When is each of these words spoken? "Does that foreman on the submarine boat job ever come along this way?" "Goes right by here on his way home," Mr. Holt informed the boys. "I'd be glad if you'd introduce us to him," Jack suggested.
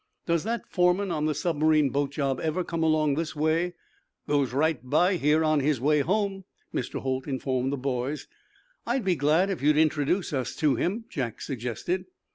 "Does 0.25 0.43
that 0.45 0.65
foreman 0.67 1.11
on 1.11 1.25
the 1.27 1.35
submarine 1.35 1.91
boat 1.91 2.09
job 2.09 2.39
ever 2.39 2.63
come 2.63 2.81
along 2.81 3.13
this 3.13 3.35
way?" 3.35 3.75
"Goes 4.27 4.51
right 4.51 4.79
by 4.83 5.17
here 5.17 5.43
on 5.43 5.59
his 5.59 5.79
way 5.79 5.99
home," 5.99 6.43
Mr. 6.73 7.01
Holt 7.01 7.27
informed 7.27 7.71
the 7.71 7.77
boys. 7.77 8.27
"I'd 8.87 9.05
be 9.05 9.15
glad 9.15 9.51
if 9.51 9.61
you'd 9.61 9.77
introduce 9.77 10.33
us 10.33 10.55
to 10.55 10.73
him," 10.73 11.05
Jack 11.07 11.39
suggested. 11.39 12.05